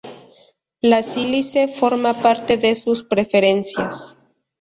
[0.81, 4.17] La sílice forma parte de sus preferencias.